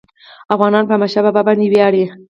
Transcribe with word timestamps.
افغانان 0.53 0.83
په 0.85 0.93
احمدشاه 0.93 1.23
بابا 1.25 1.41
باندي 1.47 1.67
ویاړي. 1.69 2.03